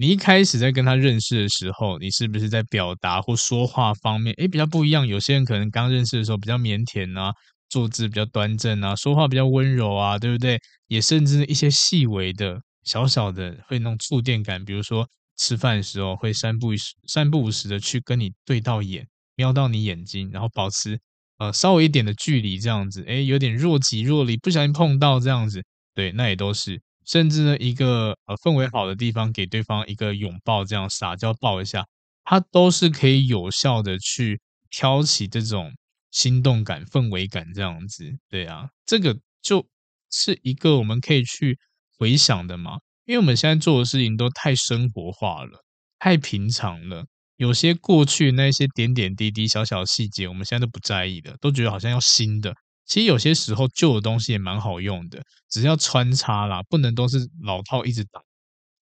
[0.00, 5.06] 你一开始在跟他认识的时候，你是不是在表达或说话方面，诶，比较不一样？
[5.06, 7.34] 有些人可能刚认识的时候比较腼腆啊，
[7.68, 10.58] 坐姿比较端正啊，说话比较温柔啊，对不对？
[10.86, 16.70] 也甚至一些细微的、小小的会那种触电感，比如说吃饭的时候会三不
[17.06, 20.98] 三不五时的去跟你对到眼，瞄到你眼睛，然后保持
[21.36, 25.62] 呃稍微一点的距离这样子，诶，有点若即若离，不小心碰到这样子，
[25.94, 26.80] 对，那也都是。
[27.10, 31.84] 甚至呢，一个呃氛围好的地方，给对方一个拥抱，这样撒娇抱一下，
[32.22, 35.72] 它都是可以有效的去挑起这种
[36.12, 38.04] 心动感、氛围感这样子。
[38.28, 39.66] 对啊，这个就
[40.12, 41.58] 是一个我们可以去
[41.98, 45.64] 回想的嘛，因为我们现在做的事情都太生活化了，
[45.98, 52.54] 太平常了，有些过去那些点点滴滴、小小细节，我们现在都不在意的，都觉得好像要新的。
[52.90, 58.20] 其实有些时候旧的东西也蛮好用的，只要穿插啦，不能都是老套一直打。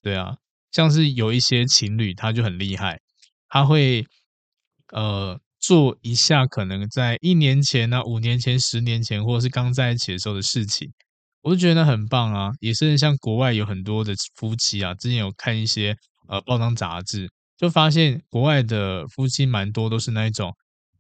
[0.01, 0.35] 对啊，
[0.73, 2.99] 像是有一些情侣他就很厉害，
[3.51, 4.07] 他会
[4.93, 10.91] 呃做一下可能在一年前呢、啊、五年前、十年前，或者是刚在一起的时候的事情，
[11.43, 12.51] 我就觉得很棒啊。
[12.61, 15.95] 也是像国外有很多的夫妻啊，之前有看一些
[16.29, 20.51] 呃报章杂志，就发现国外的夫妻蛮多都是那一种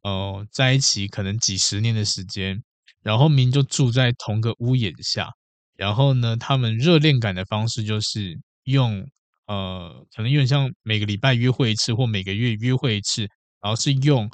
[0.02, 2.62] 呃在一起可能几十年的时间。
[3.02, 5.30] 然后明就住在同个屋檐下，
[5.76, 9.06] 然后呢，他们热恋感的方式就是用
[9.46, 13.22] 呃，可能有点像每个礼拜约会一次，或每个月约会一次，
[13.62, 14.30] 然后是用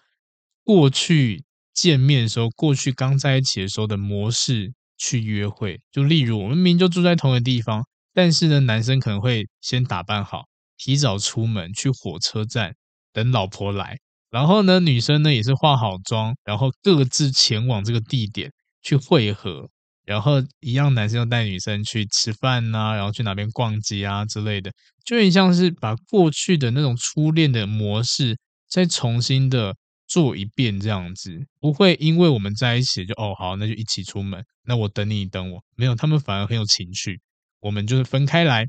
[0.65, 5.81] 过去见面的时候，过去刚在一起的时候的模式去约会。
[5.93, 10.45] 就例如，我们明就住在同个地方，但是呢，男生可能会先打扮好，
[10.79, 12.75] 提早出门去火车站
[13.13, 13.99] 等老婆来。
[14.35, 18.51] 然后呢，女生呢也是化好妆，然后各自前往这个地点
[18.83, 19.71] 去汇合，
[20.05, 24.73] 然后一样，男生要带女生去吃饭呐、啊，然后去哪边逛街啊之类的，
[25.05, 28.37] 就很像是把过去的那种初恋的模式
[28.69, 29.77] 再重新的
[30.09, 37.21] 做一遍这样子，不会因为我们在一起就哦好，那就一起出门，那我等你，你等我，没有，他们反而很有情趣，
[37.61, 38.67] 我们就是分开来，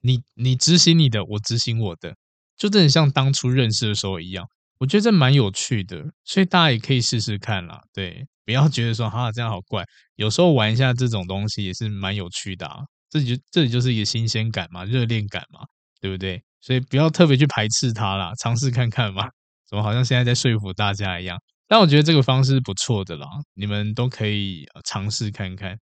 [0.00, 2.16] 你你执行你的，我执行我的，
[2.56, 4.44] 就真的像当初认识的时候一样。
[4.84, 7.80] 我觉得这蛮有趣的，所以大家也可以试试看啦。
[7.90, 9.82] 对，不要觉得说哈这样好怪，
[10.16, 12.80] 有时候玩一下这种东西也是蛮有趣的啊。
[13.08, 15.60] 这就这里就是一个新鲜感嘛，热恋感嘛，
[16.02, 16.42] 对不对？
[16.60, 19.26] 所以不要特别去排斥它啦，尝试看看嘛。
[19.66, 21.38] 怎么好像现在在说服大家一样？
[21.66, 25.78] 但我觉得这个方式不错的啦，你们都可以尝试看看。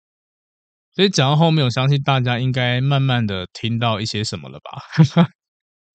[0.95, 5.27] 所以讲到后面，我相信大家应该慢慢的听到一些什么了吧？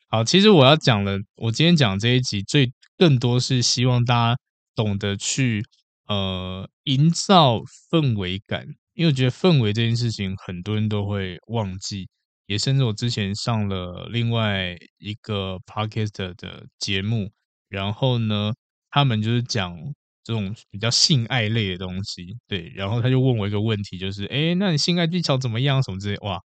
[0.10, 4.40] 好，其实我要讲的，我今天讲这一集最更多是希望大家
[4.76, 5.64] 懂得去
[6.08, 7.60] 呃营造
[7.92, 12.08] 氛围感，因为我觉得氛围这件事情很多人都会忘记，
[12.48, 17.32] 也甚至我之前上了另外一个 podcast 的节目，
[17.70, 18.54] 然后呢，
[18.90, 19.76] 他们就是讲
[20.24, 25.82] 这种比较性爱类的东西，对，然后他就问我一个问题，就是诶，那你性爱技巧怎么样？
[25.84, 26.42] 什么之类，哇。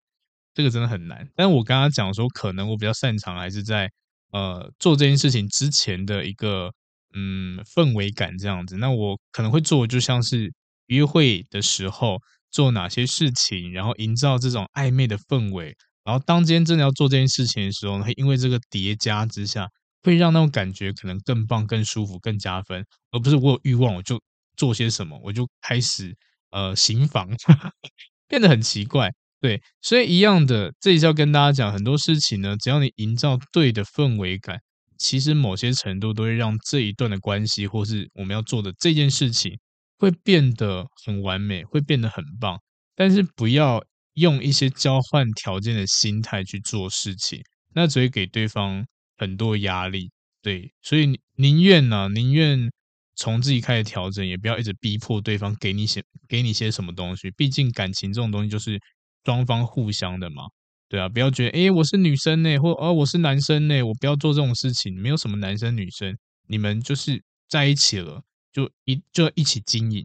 [0.54, 3.90] 这个真的很难，但是我刚刚讲说，可能我比较擅长还是在
[4.32, 6.72] 呃做这件事情之前的一个
[7.14, 8.76] 嗯氛围感这样子。
[8.78, 10.52] 那我可能会做，就像是
[10.86, 12.18] 约会的时候
[12.50, 19.68] 做哪些事情，然后营造这种暧昧的氛围，然后当今天真的要做这件事情的时候呢，因为这个叠加之下，
[20.02, 24.20] 会让那种感觉可能更棒、更舒服、更加分，而不是我有欲望我就
[24.56, 26.14] 做些什么，我就开始
[26.50, 27.28] 呃行房，
[28.28, 29.12] 变得很奇怪。
[29.42, 32.56] 对，所以一样的，这里是要跟大家讲很多事情呢。
[32.58, 34.60] 只要你营造对的氛围感，
[34.98, 39.58] 其实某些程度都会让这一段的关系，或是我们要做的这件事情，
[39.98, 42.56] 会变得很完美，会变得很棒。
[42.94, 43.82] 但是不要
[44.14, 47.42] 用一些交换条件的心态去做事情，
[47.74, 48.86] 那只会给对方
[49.18, 50.12] 很多压力。
[50.40, 52.70] 对，所以宁愿呢，宁愿
[53.16, 57.28] 从自己开始调整，也不要一直逼迫对方给你些给你些什么东西。
[57.32, 58.80] 毕竟感情这种东西就是。
[59.24, 60.44] 双方互相的嘛，
[60.88, 64.94] 对啊，不要觉得诶，我是女生呢，或哦我是男生呢，我不要做这种事情。
[65.00, 66.16] 没有什么男生女生，
[66.48, 68.22] 你们就是在一起了，
[68.52, 70.04] 就一就一起经营。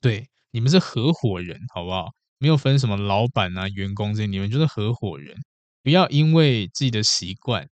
[0.00, 2.10] 对，你们是合伙人，好不好？
[2.38, 5.34] 没有分什么老板啊、员工这些，你们就是合伙人。
[5.82, 7.66] 不要因为自己的习惯，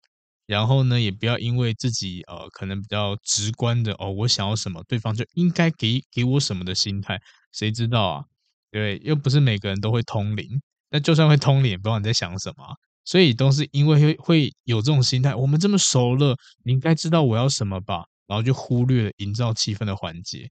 [0.45, 7.19] 然后呢，也不要因为自己呃可能比较直观的哦，我想要什么，对方就应该给给我什么的心态，
[7.51, 8.23] 谁知道啊？
[8.73, 10.59] 对，又不是每个人都会通灵，
[10.89, 12.65] 那就算会通灵，也不知道你在想什么，
[13.05, 15.35] 所以都是因为会会有这种心态。
[15.35, 18.03] 我们这么熟了，你应该知道我要什么吧？
[18.25, 20.49] 然后就忽略了营造气氛的环节。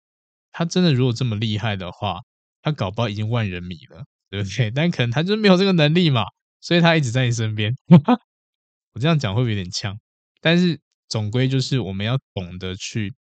[0.53, 2.21] 他真的如果这么厉害的话，
[2.63, 4.71] 他搞不好已经万人迷了，对不对？
[4.73, 6.23] 但可能他就是没有这个能力嘛，
[6.61, 7.75] 所以他一直在你身边。
[8.95, 9.99] 我这样讲会不会有点呛？
[10.41, 13.13] 但是总归就是我们要懂得去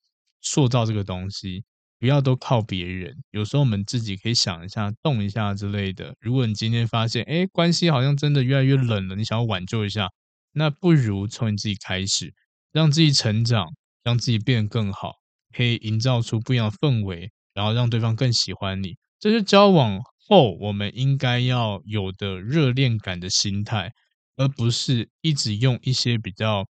[0.42, 1.64] 塑造这个东西。
[2.02, 6.16] 不要都靠别人，有时候我们自己可以想一下、动一下之类的。
[6.18, 10.08] 如果你今天发现，哎，关系好像真的越来越冷了，你想要挽救一下，
[10.50, 12.34] 那不如从你自己开始，
[12.72, 13.68] 让自己成长，
[14.02, 15.12] 让自己变得更好，
[15.56, 18.96] 可以营造出不一样的氛围，然后让对方更喜欢你。
[19.20, 23.92] 这是交往后我们应该要有的热恋感的心态，
[24.34, 26.66] 而不是一直用一些比较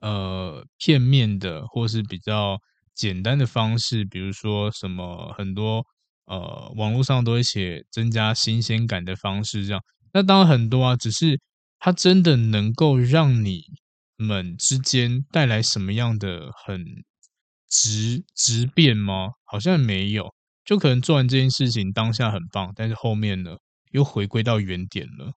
[0.00, 2.60] 呃片面的或是比较
[2.96, 5.86] 简单的方式，比如说什么很多
[6.24, 9.82] 呃网络上都会写增加新鲜感的方式，这样。
[10.12, 11.38] 那当然很多啊，只是
[11.78, 13.62] 它真的能够让你
[14.16, 16.82] 们之间带来什么样的很
[17.68, 19.28] 质质变吗？
[19.44, 20.34] 好像没有，
[20.64, 23.56] 就可能做完这件事情当下很棒，但是后面呢
[23.92, 25.34] 又回归到原点了。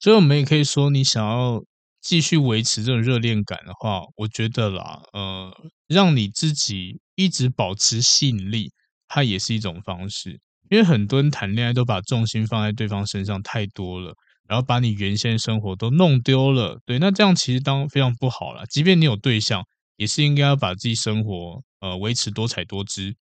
[0.00, 1.62] 所以，我们也可以说，你想要
[2.02, 5.50] 继续维持这种热恋感的话，我觉得啦，呃，
[5.86, 8.72] 让你自己一直保持吸引力，
[9.08, 10.40] 它也是一种方式。
[10.68, 14.14] 因为很多人谈恋爱都把重心放在对方身上太多了，
[14.48, 16.80] 然后把你原先生活都弄丢了。
[16.84, 18.64] 对，那这样其实当非常不好了。
[18.66, 19.62] 即便你有对象，
[19.96, 23.14] 也是应该要把自己生活呃维持多彩多姿，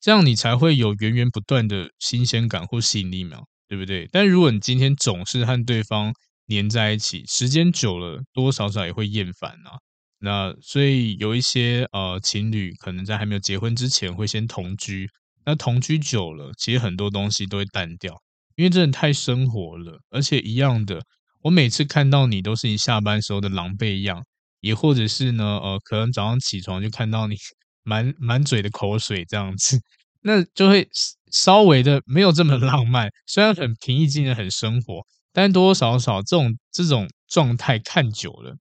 [0.00, 4.08] 这样你才会有源源不断的新鲜感或吸引力嘛，对不对？
[4.12, 6.14] 但如果你今天总是和对方
[6.50, 9.78] 黏在一起，时间久了，多少少也会厌烦啊。
[10.18, 15.08] 那所以有一些呃情侣可能在还没有结婚之前会先同居。
[15.46, 18.12] 那同居久了，其实很多东西都会淡掉，
[18.56, 19.98] 因为真的太生活了。
[20.10, 21.00] 而且一样的，
[21.42, 24.22] 我每次看到你都是你下班时候的狼狈样，
[24.60, 27.36] 也或者是呢，呃，可能早上起床就看到你
[27.84, 29.80] 满满嘴的口水这样子，
[30.22, 30.86] 那就会
[31.32, 33.08] 稍微的没有这么 浪漫。
[33.26, 35.00] 虽然很平易近人、很生活，
[35.32, 38.56] 但多多少少这种这种状态看久了，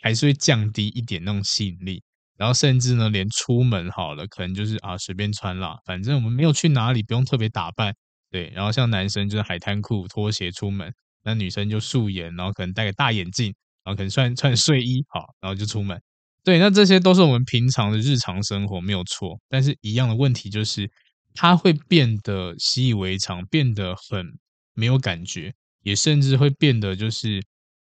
[0.00, 2.02] 还是会降低一点那种吸引力。
[2.36, 7.94] 然后甚至呢，连出门好了，可能就是啊随便穿啦，反正我们没有去哪里，不用特别打扮，
[8.30, 8.50] 对。
[8.50, 10.92] 然后像男生就是海滩裤、拖鞋出门，
[11.24, 13.54] 那女生就素颜，然后可能戴个大眼镜，
[13.84, 15.98] 然后可能穿穿睡衣，好，然后就出门。
[16.44, 19.40] 对，那这些都是我们平常的日常生活，没有错。
[19.48, 20.90] 但是一样的问题就是，
[21.34, 24.26] 它会变得习以为常，变得很
[24.74, 25.54] 没有感觉，
[25.86, 27.40] 也甚至会变得就是。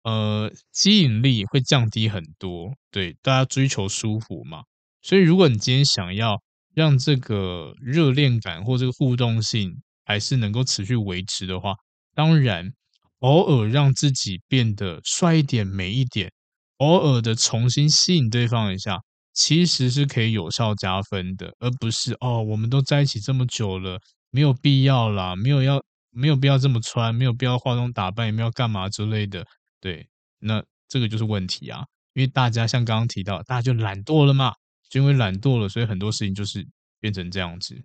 [0.04, 4.64] 呃，吸引力会降低很多，对，大家追求舒服嘛。
[5.02, 6.42] 所以，如果你今天想要
[6.74, 11.76] 让这个热恋感或这个互动性还是能够持续维持的话，
[12.16, 12.72] 当然，
[13.20, 16.32] 偶尔让自己变得帅一点、美一点，
[16.78, 19.02] 偶尔的重新吸引对方一下，
[19.34, 24.00] 其实是可以有效加分的，而不是哦，我们都在一起这么久了，
[24.32, 29.46] 没有必要啦，没有要，没有必要这么穿，没有必要化妆打扮，也没有干嘛之类的。
[29.80, 30.08] 对，
[30.40, 34.54] 那这个就是问题啊，因为大家像刚刚提到，大家就懒惰了嘛，
[34.90, 36.68] 就因为懒惰了，所以很多事情就是
[37.00, 37.84] 变成这样子。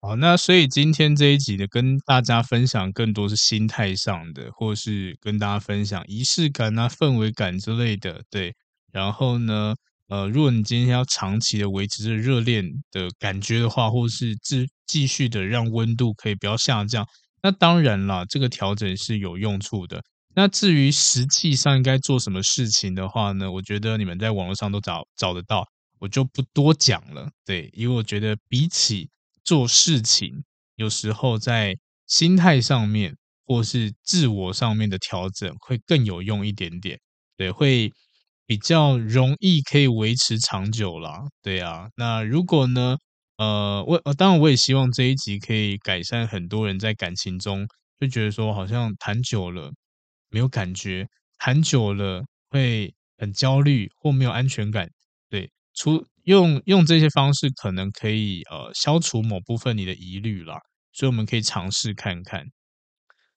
[0.00, 8.22] 好，那所以今天这一集呢，跟大家分享更多是心态上的，或是跟大家分享仪式感啊、氛围感之类的。
[8.30, 8.54] 对，
[8.92, 9.74] 然后呢，
[10.06, 17.06] 呃，如果你今天要长期的维持着热恋的感觉的话，或是自继续的让温度可以不要下降，
[17.42, 20.02] 那当然啦，这个调整是有用处的。
[20.34, 23.50] 那至于实际上应该做什么事情的话呢？
[23.50, 25.64] 我觉得你们在网络上都找找得到，
[25.98, 27.28] 我就不多讲了。
[27.44, 29.10] 对，因为我觉得比起
[29.44, 30.44] 做事情，
[30.76, 31.76] 有时候在
[32.06, 36.98] 心态上面或是自我上面的调整会更有用一点点。
[37.36, 37.92] 对，会
[38.46, 41.20] 比较容易可以维持长久啦。
[41.42, 42.96] 对啊，那如果呢？
[43.38, 47.66] 呃，我呃当然我也希望这一集可以改善很多人在感情中
[48.00, 49.70] 就觉得说好像谈久了。
[50.30, 51.08] 没有感觉，
[51.38, 54.90] 谈久了会很焦虑或没有安全感。
[55.30, 60.58] 对，除用用这些方式，可能可以呃消除某部分你的疑虑啦。
[60.92, 62.44] 所以我们可以尝试看看。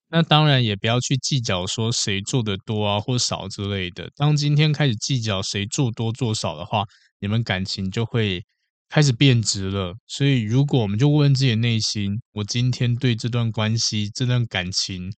[0.10, 4.10] 那当然也不要去计较说谁做的多啊或少之类的。
[4.16, 6.84] 当今天开始计较谁做多做少的话，
[7.20, 8.44] 你们感情就会
[8.92, 9.96] 开始变质了。
[10.06, 15.12] 所以如果我们就问自己的内心，我今天对这段关系、这段感情，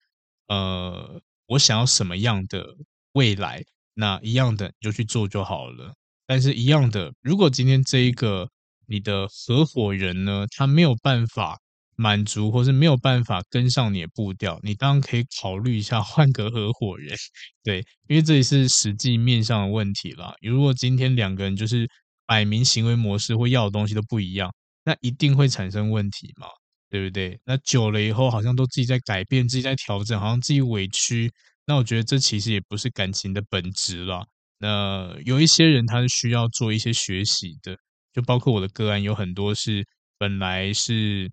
[0.47, 1.21] 呃。
[1.49, 2.65] 我想要什么样的
[3.13, 3.63] 未来？
[3.95, 5.93] 那一样的就去做就好了。
[6.27, 8.49] 但是，一样的，如果今天这一个
[8.87, 11.59] 你的合伙人呢，他没有办法
[11.95, 17.15] 满足，或是没有办法跟上你的步调，你当然可以考虑一下换个合伙人。
[17.63, 20.33] 对，因为这也是实际面上的问题啦。
[20.41, 21.87] 如果今天两个人就是
[22.27, 24.53] 摆明行为模式或要的东西都不一样，
[24.85, 26.47] 那一定会产生问题嘛。
[26.93, 27.41] 对不对？
[27.47, 31.33] 那久了以后，好像都自己在改变，自己在调整，好像自己委屈。
[31.65, 34.23] 那我觉得这其实也不是感情的本质啦。
[34.59, 37.75] 那有一些人他是需要做一些学习的，
[38.13, 39.87] 就包括我的个案，有很多是
[40.19, 41.33] 本来是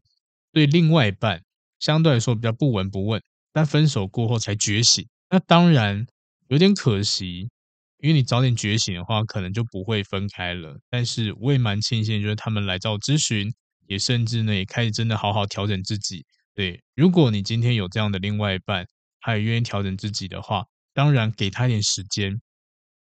[0.54, 1.42] 对另外一半
[1.78, 3.22] 相对来说比较不闻不问，
[3.52, 5.06] 但分手过后才觉醒。
[5.30, 6.08] 那当然
[6.48, 7.50] 有点可惜，
[8.00, 10.78] 因为你早点觉醒的话，可能就不会分开了。
[10.90, 13.54] 但是我也蛮庆幸，就是他们来找咨询，
[13.88, 16.26] 也甚至呢也开始真的好好调整自己。
[16.56, 18.86] 对，如果你今天有这样的另外一半，
[19.22, 22.42] 他也愿意调整自己的话，当然给他一点时间，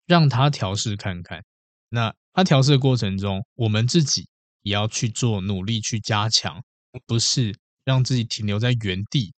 [0.05, 1.43] 让他调试看看。
[1.89, 4.27] 那他调试的过程中，我们自己
[4.61, 6.61] 也要去做努力去加强，
[7.05, 9.33] 不是让自己停留在原地，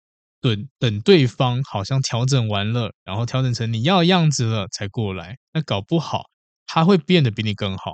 [0.56, 5.38] 等等对方好像调整完了，然后调整成你要的样子了才过来。
[5.54, 6.24] 那搞不好
[6.66, 7.94] 他会变得比你更好。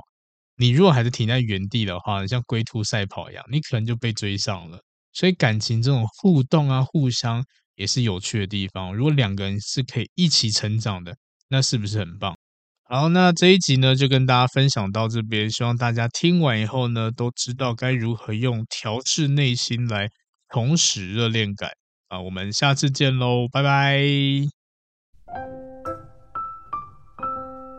[0.55, 4.79] 你如果还是停在原地的话，像龟兔赛跑一样，你可能就被追上了。
[5.11, 7.43] 所以感情这种互动啊，互相
[7.75, 8.95] 也是有趣的地方。
[8.95, 11.15] 如果两个人是可以一起成长的，
[11.49, 12.35] 那是不是很棒？
[12.83, 15.49] 好，那这一集呢，就跟大家分享到这边。
[15.49, 20.09] 希望大家听完以后呢，都知道该如何用调适内心来
[20.49, 21.71] 重拾热恋感
[22.13, 22.19] 啊！
[22.19, 23.99] 我们下次见喽，拜拜。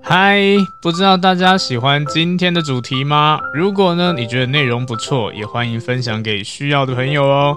[0.02, 0.40] 嗨，
[0.82, 3.38] 不知道大家喜欢今天的主题吗？
[3.54, 7.56] 如果呢，你觉得内容不错，也欢迎分享给需要的朋友哦。